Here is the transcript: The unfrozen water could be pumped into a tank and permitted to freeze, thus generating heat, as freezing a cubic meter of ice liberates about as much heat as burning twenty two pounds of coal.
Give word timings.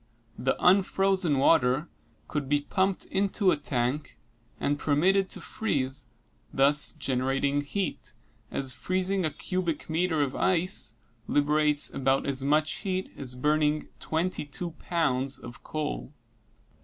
The 0.35 0.55
unfrozen 0.59 1.37
water 1.37 1.87
could 2.27 2.49
be 2.49 2.61
pumped 2.61 3.05
into 3.05 3.51
a 3.51 3.55
tank 3.55 4.17
and 4.59 4.79
permitted 4.79 5.29
to 5.29 5.41
freeze, 5.41 6.07
thus 6.51 6.93
generating 6.93 7.61
heat, 7.61 8.15
as 8.49 8.73
freezing 8.73 9.25
a 9.25 9.29
cubic 9.29 9.91
meter 9.91 10.23
of 10.23 10.35
ice 10.35 10.97
liberates 11.27 11.93
about 11.93 12.25
as 12.25 12.43
much 12.43 12.77
heat 12.77 13.11
as 13.15 13.35
burning 13.35 13.89
twenty 13.99 14.43
two 14.43 14.71
pounds 14.71 15.37
of 15.37 15.61
coal. 15.61 16.11